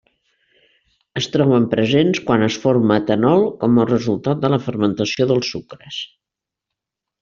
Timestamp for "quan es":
2.31-2.57